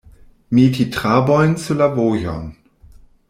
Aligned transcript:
Meti 0.49 0.85
trabojn 0.95 1.53
sur 1.65 1.75
la 1.83 1.91
vojon. 1.99 2.43